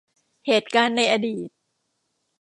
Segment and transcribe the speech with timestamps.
[0.47, 1.49] เหตุการณ์ในอดีต